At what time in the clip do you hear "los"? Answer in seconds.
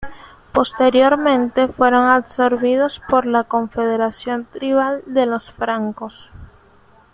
5.27-5.51